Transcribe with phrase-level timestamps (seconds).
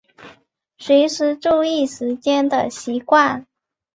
[0.79, 3.45] 随时注意时间的习惯